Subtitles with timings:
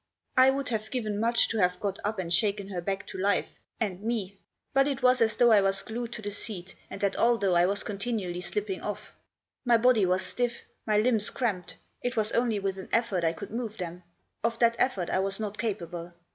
[0.35, 3.59] I would have given much to have got up and shaken her back to life,
[3.79, 4.39] and me.
[4.73, 7.67] But it was as though I was glued to the seat, and that although I
[7.67, 9.13] was con tinually slipping off.
[9.63, 13.51] My body was stiff, my limbs cramped; it was only with an effort I could
[13.51, 14.01] move them;
[14.43, 16.13] of that effort I was not capable.